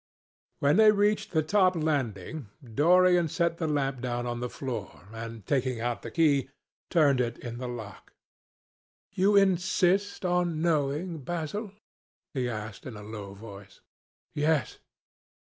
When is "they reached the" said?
0.77-1.43